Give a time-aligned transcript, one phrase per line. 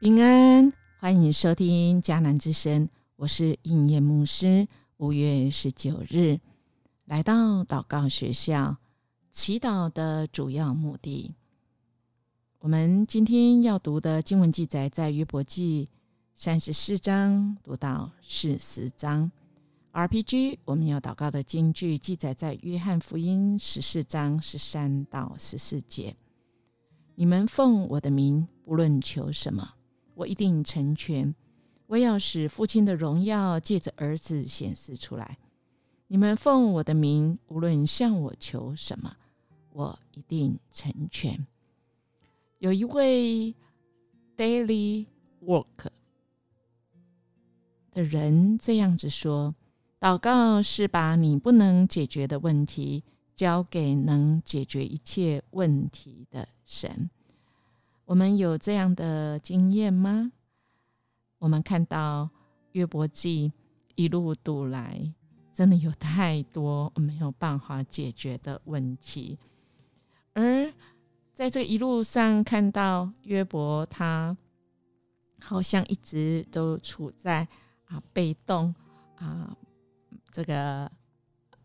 [0.00, 4.66] 平安欢迎收听迦南之声，我是应验牧师。
[4.96, 6.40] 五月十九日
[7.04, 8.78] 来到祷告学校，
[9.30, 11.34] 祈祷的主要目的。
[12.60, 15.90] 我们今天要读的经文记载在约伯记
[16.34, 19.30] 三十四章读到四十章。
[19.92, 26.16] RPG 我们要祷告的经句记载在约翰福音十四章十三到十四节。
[27.16, 29.74] 你们奉我的名，不论求什么，
[30.20, 31.34] 我一定成全。
[31.86, 35.38] 我要使父亲的荣耀借着儿子显示出来。
[36.08, 39.16] 你们奉我的名，无论向我求什么，
[39.72, 41.46] 我一定成全。
[42.58, 43.54] 有一位
[44.36, 45.06] daily
[45.42, 45.88] work
[47.92, 49.54] 的人这样子说。
[50.00, 53.04] 祷告是把你不能解决的问题
[53.36, 57.10] 交给能解决一切问题的神。
[58.10, 60.32] 我们有这样的经验吗？
[61.38, 62.28] 我们看到
[62.72, 63.52] 约伯记
[63.94, 65.14] 一路读来，
[65.52, 69.38] 真的有太多没有办法解决的问题。
[70.32, 70.72] 而
[71.32, 74.36] 在这一路上，看到约伯他
[75.40, 77.46] 好像一直都处在
[77.84, 78.74] 啊被动
[79.18, 79.56] 啊。
[80.32, 80.90] 这个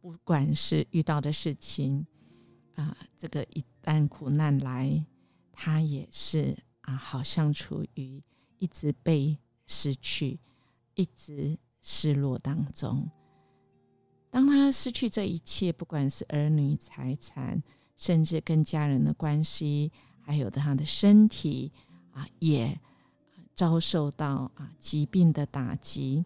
[0.00, 2.06] 不管是遇到的事情
[2.76, 5.04] 啊，这个一旦苦难来，
[5.60, 8.22] 他也是啊，好像处于
[8.58, 10.38] 一直被失去、
[10.94, 13.10] 一直失落当中。
[14.30, 17.60] 当他失去这一切，不管是儿女、财产，
[17.96, 21.72] 甚至跟家人的关系，还有他的身体
[22.12, 22.78] 啊，也
[23.56, 26.24] 遭受到啊疾病的打击。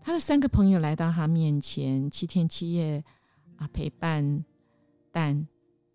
[0.00, 3.04] 他的三个朋友来到他面前，七天七夜
[3.56, 4.42] 啊陪伴，
[5.12, 5.46] 但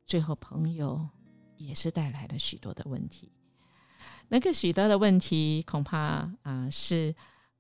[0.06, 1.10] 最后朋友
[1.58, 3.32] 也是带来了许多的问题。
[4.30, 7.16] 那个许多的问题，恐怕啊是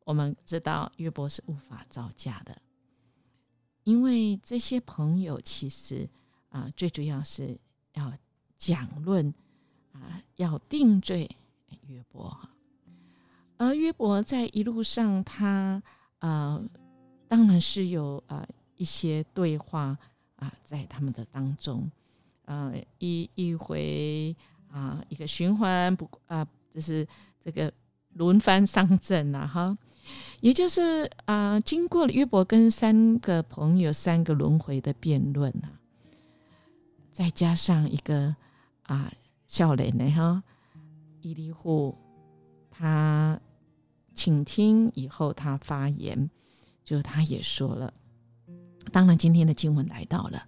[0.05, 2.55] 我们知道约伯是无法招架的，
[3.83, 6.09] 因为这些朋友其实
[6.49, 7.59] 啊最主要是
[7.93, 8.13] 要
[8.57, 9.33] 讲论
[9.91, 11.29] 啊要定罪
[11.87, 12.37] 约伯，
[13.57, 15.81] 而约伯在一路上他。
[16.19, 16.59] 呃，
[17.27, 18.43] 当然是有呃
[18.75, 19.95] 一些对话
[20.37, 21.87] 啊，在他们的当中，
[22.47, 24.35] 呃一一回
[24.71, 26.43] 啊一个循环不啊，
[26.73, 27.07] 就是
[27.39, 27.71] 这个
[28.13, 29.77] 轮番上阵啊哈，
[30.41, 35.77] 也就是啊经过了约伯跟三个朋友三个轮回的辩论啊，
[37.13, 38.35] 再加上一个
[38.81, 39.11] 啊
[39.45, 40.43] 笑脸的哈
[41.21, 41.95] 伊利户
[42.71, 43.39] 他。
[44.19, 46.27] 请听，以后他发言，
[46.83, 47.93] 就他也说了。
[48.91, 50.43] 当然，今天的经文来到了，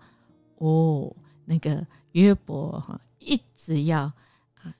[0.55, 1.16] 哦，
[1.49, 4.03] 那个约伯哈，一直要
[4.61, 4.75] 啊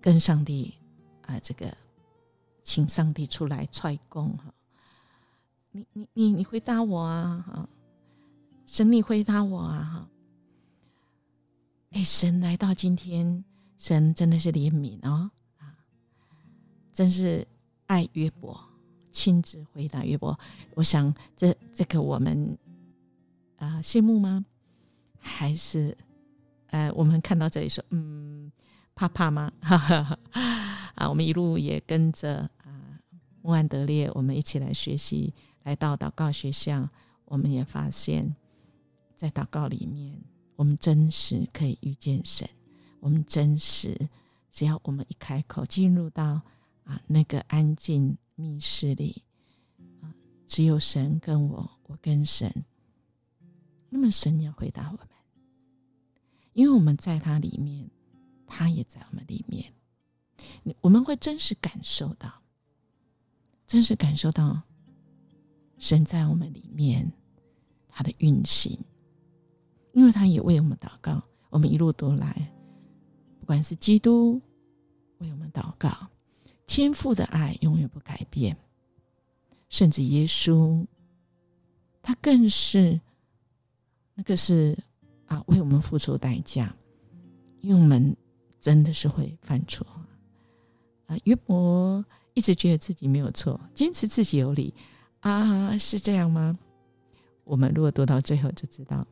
[0.00, 0.72] 跟上帝
[1.22, 1.76] 啊，这个
[2.62, 4.54] 请上帝出来踹供哈。
[5.72, 7.68] 你你你你回答我啊哈，
[8.64, 10.08] 神你回答我啊哈。
[11.90, 13.44] 哎，神来到今天，
[13.76, 15.74] 神真的是怜悯哦啊，
[16.92, 17.44] 真是。
[17.90, 18.56] 爱约伯，
[19.10, 20.38] 亲自回答约伯。
[20.76, 22.56] 我想，这这个我们
[23.56, 24.46] 啊羡慕吗？
[25.20, 25.96] 还是
[26.68, 28.50] 呃，我们看到这里说，嗯，
[28.94, 29.52] 怕怕吗？
[29.60, 30.18] 哈 哈
[30.94, 32.98] 啊，我们一路也跟着啊
[33.42, 35.32] 穆安德烈，我们一起来学习，
[35.62, 36.88] 来到祷告学校，
[37.26, 38.34] 我们也发现，
[39.16, 40.20] 在祷告里面，
[40.56, 42.48] 我们真实可以遇见神。
[43.00, 43.96] 我们真实，
[44.50, 46.40] 只要我们一开口，进入到。
[46.82, 49.22] 啊，那个安静密室里，
[50.00, 50.10] 啊，
[50.48, 52.52] 只有神跟我，我跟神。
[53.88, 54.98] 那么神要回答我，
[56.52, 57.88] 因为我们在他里面，
[58.46, 59.72] 他也在我们里面。
[60.80, 62.32] 我们会真实感受到，
[63.66, 64.60] 真实感受到
[65.78, 67.10] 神在我们里面
[67.88, 68.78] 他的运行，
[69.92, 71.22] 因为他也为我们祷告。
[71.50, 72.52] 我们一路都来，
[73.40, 74.40] 不管是基督
[75.18, 76.08] 为我们祷告。
[76.66, 78.56] 天赋的爱永远不改变，
[79.68, 80.86] 甚至耶稣，
[82.00, 83.00] 他更是
[84.14, 84.78] 那个是
[85.30, 86.74] 啊，为我们付出代价，
[87.60, 88.16] 因为我们
[88.60, 89.86] 真的是会犯错
[91.06, 91.16] 啊。
[91.22, 92.04] 约伯
[92.34, 94.74] 一直觉得自己没有错，坚持自己有理
[95.20, 96.58] 啊，是这样吗？
[97.44, 99.06] 我们如果读到最后就知道，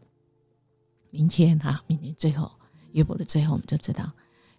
[1.11, 2.51] 明天哈，明天最后
[2.93, 4.11] 约伯的最后，我们就知道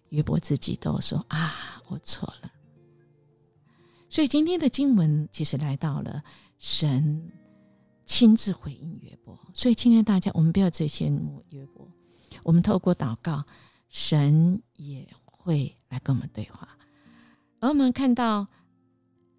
[0.08, 2.50] 约伯自己都说啊，我错了。
[4.08, 6.24] 所以今天的经文其实来到了
[6.58, 7.30] 神
[8.10, 9.38] 亲自回应约伯。
[9.54, 11.88] 所以，亲爱的大家，我们不要最羡慕约伯，
[12.42, 13.44] 我们透过祷告，
[13.88, 16.68] 神也会来跟我们对话。
[17.60, 18.44] 而我们看到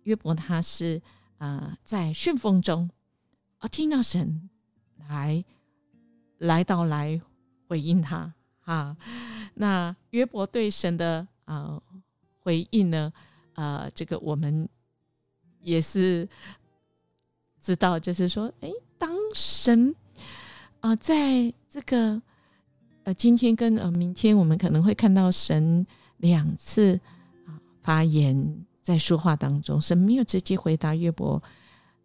[0.03, 1.01] 约伯他是
[1.37, 2.89] 呃在旋风中
[3.57, 4.49] 啊听到神
[5.09, 5.43] 来
[6.37, 7.19] 来到来
[7.67, 8.95] 回应他啊，
[9.53, 11.81] 那约伯对神的啊
[12.39, 13.11] 回应呢，
[13.55, 14.69] 呃，这个我们
[15.59, 16.25] 也是
[17.61, 19.95] 知道，就是说，哎，当神
[20.79, 22.21] 啊在这个
[23.03, 25.85] 呃今天跟呃明天，我们可能会看到神
[26.17, 26.99] 两次
[27.45, 27.59] 啊。
[27.81, 31.41] 发言在说话当中，神没有直接回答约伯，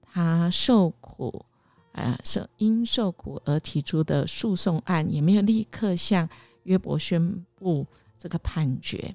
[0.02, 1.44] 他受苦，
[1.92, 6.28] 呃，受因受苦而提出的诉讼案，也没有立刻向
[6.64, 7.86] 约伯宣布
[8.16, 9.14] 这个判决，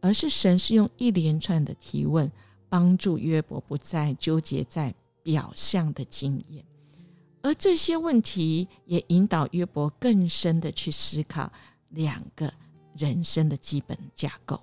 [0.00, 2.30] 而是神是用一连串的提问，
[2.68, 6.64] 帮助约伯不再纠结在表象的经验，
[7.42, 11.52] 而这些问题也引导约伯更深的去思考
[11.90, 12.52] 两个
[12.96, 14.60] 人生的基本架构。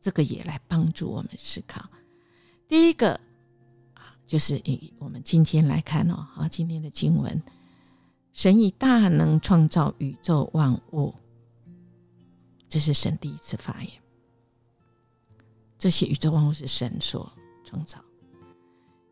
[0.00, 1.88] 这个也来帮助我们思考。
[2.66, 3.12] 第一个
[3.94, 7.42] 啊，就是以我们今天来看哦，啊，今天的经文，
[8.32, 11.14] 神以大能创造宇宙万物，
[12.68, 13.92] 这是神第一次发言。
[15.76, 17.30] 这些宇宙万物是神所
[17.64, 17.98] 创造。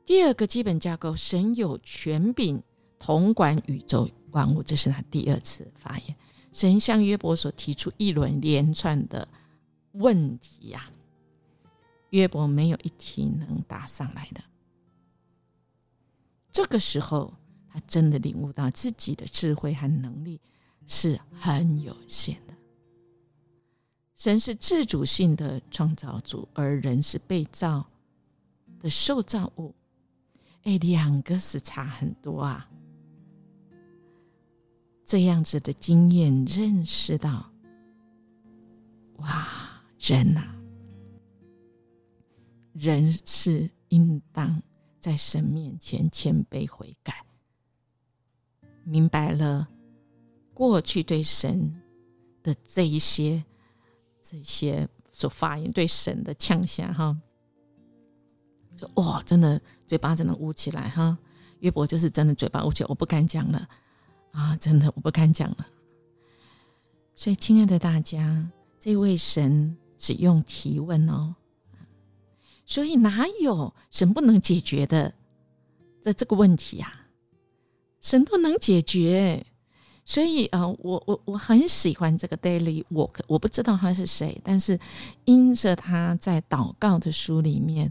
[0.08, 2.62] 第二个基本架构，神有权柄
[2.98, 6.16] 统管宇宙万物，这是他第二次发言。
[6.50, 9.28] 神向约伯所提出一轮连串的。
[9.92, 10.90] 问题呀，
[12.08, 14.42] 约伯没有一题能答上来的。
[16.50, 17.34] 这个时候，
[17.68, 20.40] 他真的领悟到自己的智慧和能力
[20.86, 22.54] 是很有限的。
[24.16, 27.86] 神是自主性的创造主，而人是被造
[28.80, 29.74] 的受造物。
[30.64, 32.68] 哎，两个是差很多啊。
[35.04, 37.50] 这样子的经验，认识到，
[39.16, 39.46] 哇！
[39.98, 40.54] 人呐，
[42.72, 44.62] 人是应当
[45.00, 47.26] 在神面前谦卑悔改，
[48.84, 49.68] 明白了
[50.54, 51.74] 过去对神
[52.44, 53.44] 的这一些、
[54.22, 57.20] 这些所发言对神的呛下哈，
[58.78, 61.18] 就哇，真的嘴巴真的捂起来哈。
[61.60, 63.68] 约伯就是真的嘴巴捂起来，我不敢讲了
[64.32, 65.66] 啊，真的我不敢讲了。
[67.14, 68.48] 所以，亲爱的大家，
[68.78, 69.76] 这位神。
[70.00, 71.34] 只用提问哦，
[72.64, 75.12] 所以哪有神不能解决的
[76.04, 77.06] 的这个问题呀？
[78.00, 79.44] 神都能解决，
[80.04, 83.14] 所以啊，我我我很喜欢这个 daily work。
[83.26, 84.78] 我不知道他是谁，但是
[85.24, 87.90] 因着他在祷告的书里面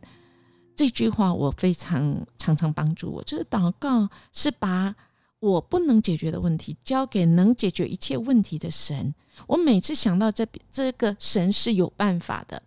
[0.77, 4.95] 这句话，我非常常常帮助我，就是祷告是把。
[5.39, 9.13] 我不能解决的问题，交给能解决一切问题的神。
[9.45, 12.59] 我每次想到这这个神是有办法的，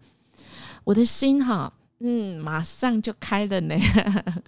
[0.85, 3.75] 我的心哈，嗯，马上就开了呢。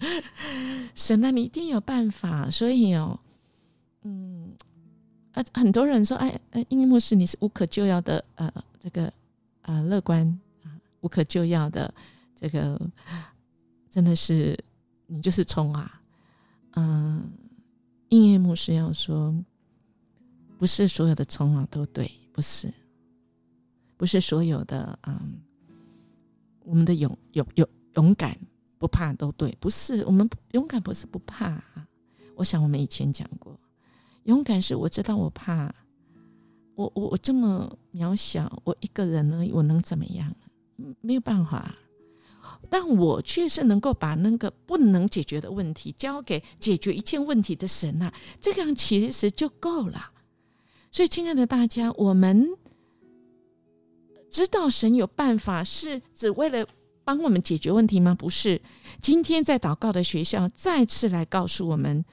[0.95, 2.49] 神啊，你一定有办法。
[2.49, 3.19] 所以哦，
[4.03, 4.53] 嗯，
[5.33, 8.49] 呃，很多人说，哎，呃，英牧师，你是无可救药的，呃，
[8.79, 9.11] 这个
[9.63, 10.25] 啊，乐观
[10.63, 10.71] 啊，
[11.01, 11.93] 无可救药的，
[12.33, 12.79] 这个
[13.93, 14.57] 真的是
[15.05, 16.01] 你就是冲啊，
[16.71, 17.31] 嗯。
[18.09, 19.33] 应验牧师要说
[20.59, 22.71] ：“不是所有的冲啊都对，不是，
[23.97, 25.41] 不是所有的嗯，
[26.63, 28.37] 我们的勇勇勇勇敢
[28.77, 31.87] 不怕都对，不是我们勇敢不是不怕啊。
[32.35, 33.59] 我想我们以前讲过，
[34.25, 35.73] 勇敢是我知道我怕，
[36.75, 40.31] 我我我这么渺小，我一个人呢，我能怎么样？
[40.77, 41.73] 嗯没有办法。”
[42.69, 50.11] 但我却是能够把那个不能解决的问题交给解决一切问题的神呐，这样其实就够了。
[50.91, 52.49] 所以，亲爱的大家，我们
[54.29, 56.67] 知道神有办法，是只为了
[57.03, 58.15] 帮我们解决问题吗？
[58.15, 58.61] 不是。
[59.01, 62.05] 今天在祷告的学校再次来告诉我们，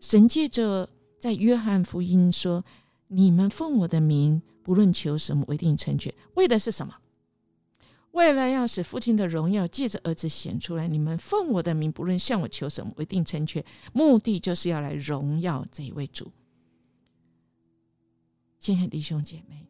[0.00, 0.88] 神借着
[1.18, 2.64] 在约翰福音说
[3.08, 6.94] ：“你们奉我的名，不论求什么，我一定成全。”为的是什么？
[8.12, 13.64] 为了要使父亲的荣耀借着儿子显出来，你们奉我的名，不论向我求什么，我一定成全。
[13.92, 16.30] 目的就是要来荣耀这一位主。
[18.58, 19.66] 亲爱的弟兄姐妹，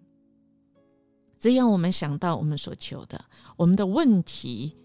[1.39, 3.25] 只要我们想到我们所求的，
[3.57, 4.77] 我们的问题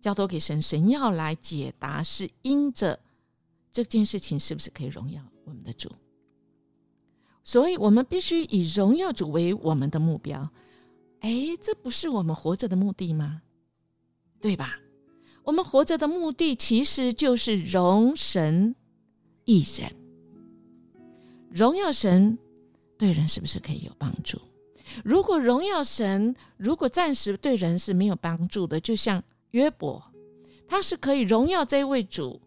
[0.00, 2.98] 交托给神，神要来解答，是因着
[3.72, 5.90] 这件事情是不是可以荣耀我们的主？
[7.42, 10.48] 所以我们必须以荣耀主为我们的目标。
[11.24, 13.40] 哎，这不是我们活着的目的吗？
[14.42, 14.78] 对吧？
[15.42, 18.76] 我们活着的目的其实就是荣神
[19.46, 19.90] 一人，
[21.50, 22.38] 荣耀神
[22.98, 24.38] 对人是不是可以有帮助？
[25.02, 30.02] 如果荣耀神，如果暂时对人是没有帮助的，就像约伯，
[30.68, 32.38] 他是可以荣耀这位主，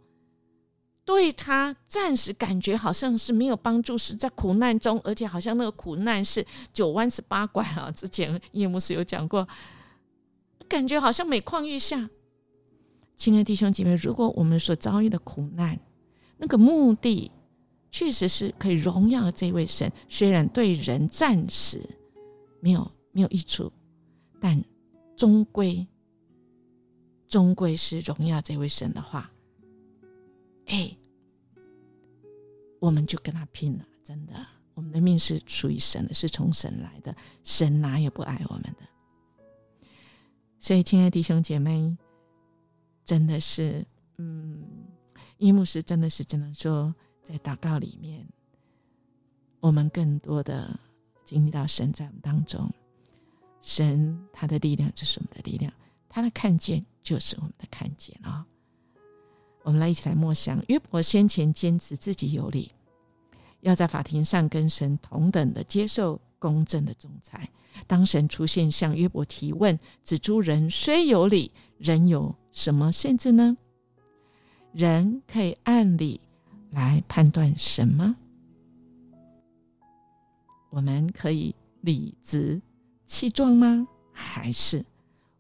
[1.08, 7.90] 对他暂时感觉好像是没有帮助，是在苦难中，而且好像那个苦难是九弯十八拐啊。
[7.90, 9.48] 之前叶牧师有讲过，
[10.68, 12.10] 感觉好像每况愈下。
[13.16, 15.80] 亲爱的弟兄姐妹，如果我们所遭遇的苦难，
[16.38, 17.32] 那个目的
[17.90, 21.82] 确实是可以荣耀这位神，虽然对人暂时
[22.60, 23.72] 没有没有益处，
[24.42, 24.62] 但
[25.16, 25.88] 终归
[27.30, 29.32] 终归是荣耀这位神的话，
[30.68, 30.96] 哎，
[32.80, 33.86] 我们就跟他拼了！
[34.04, 34.34] 真的，
[34.74, 39.88] 我们的命是属于神的，是从神来的，神哪有不爱我们的？
[40.60, 41.96] 所以，亲爱的弟兄姐妹，
[43.04, 43.86] 真的是，
[44.18, 44.64] 嗯。
[45.40, 48.28] 伊牧师真的是只能说，在祷告里面，
[49.60, 50.76] 我们更多的
[51.24, 52.68] 经历到神在我们当中，
[53.62, 55.72] 神他的力量就是我们的力量，
[56.10, 58.44] 他的看见就是我们的看见啊！
[59.68, 62.72] 我们来一起来默想，约伯先前坚持自己有理，
[63.60, 67.50] 要在法庭上跟神同等的接受公正的仲裁。
[67.86, 73.58] 当神出现向约伯提问，指出人虽有理，人有什么限制呢？
[74.72, 76.22] 人可以按理
[76.72, 78.16] 来判断什么？
[80.70, 82.62] 我们可以理直
[83.06, 83.86] 气壮吗？
[84.14, 84.86] 还是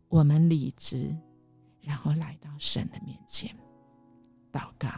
[0.10, 1.16] 我们理直，
[1.80, 3.56] 然后来到神的面前
[4.58, 4.90] 祷告？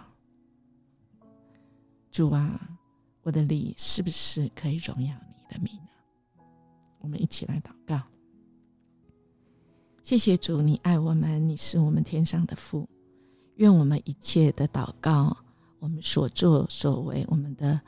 [2.09, 2.77] 主啊，
[3.23, 6.43] 我的理是不是可以荣耀你的名呢？
[6.99, 8.01] 我们一起来祷告。
[10.01, 12.87] 谢谢主，你爱我们，你是我们天上的父。
[13.55, 15.35] 愿我们一切的祷告，
[15.79, 17.81] 我们所作所为，我们的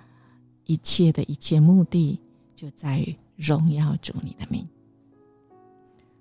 [0.65, 2.19] 一切的一切目的，
[2.53, 4.67] 就在于荣耀主你的名，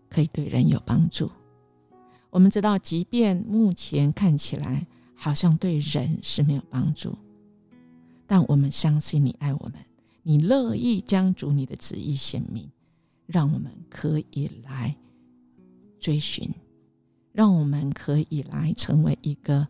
[0.09, 1.29] 可以对人有帮助。
[2.31, 4.87] 我们知道，即便目前看起来
[5.23, 7.15] 好像对人是没有帮助，
[8.27, 9.75] 但我们相信你爱我们，
[10.23, 12.67] 你乐意将主你的旨意显明，
[13.27, 14.97] 让我们可以来
[16.01, 16.51] 追寻。
[17.33, 19.69] 让我们可以来成为一个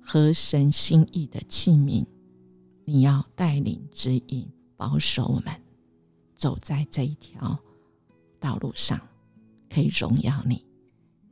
[0.00, 2.04] 合神心意的器皿。
[2.84, 4.46] 你要带领、指引、
[4.76, 5.52] 保守我们
[6.36, 7.58] 走在这一条
[8.38, 9.00] 道路上，
[9.68, 10.62] 可以荣耀你。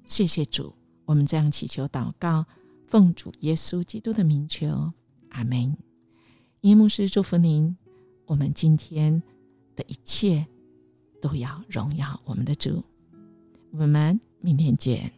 [0.05, 0.75] 谢谢主，
[1.05, 2.45] 我们这样祈求祷告，
[2.87, 4.93] 奉主耶稣基督的名求，
[5.31, 5.77] 阿门。
[6.61, 7.77] 因牧师祝福您，
[8.27, 9.23] 我们今天
[9.75, 10.47] 的一切
[11.21, 12.83] 都要荣耀我们的主。
[13.73, 15.13] 我们明天见。